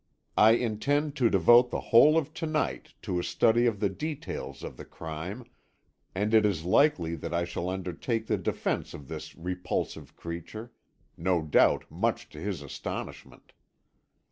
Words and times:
I 0.39 0.53
intend 0.53 1.15
to 1.17 1.29
devote 1.29 1.69
the 1.69 1.79
whole 1.93 2.17
of 2.17 2.33
to 2.33 2.47
night 2.47 2.95
to 3.03 3.19
a 3.19 3.23
study 3.23 3.67
of 3.67 3.79
the 3.79 3.87
details 3.89 4.63
of 4.63 4.75
the 4.75 4.83
crime, 4.83 5.45
and 6.15 6.33
it 6.33 6.43
is 6.43 6.63
likely 6.63 7.13
that 7.17 7.35
I 7.35 7.45
shall 7.45 7.69
undertake 7.69 8.25
the 8.25 8.39
defence 8.39 8.95
of 8.95 9.07
this 9.07 9.35
repulsive 9.35 10.15
creature 10.15 10.71
no 11.17 11.43
doubt 11.43 11.85
much 11.91 12.29
to 12.29 12.39
his 12.39 12.63
astonishment. 12.63 13.53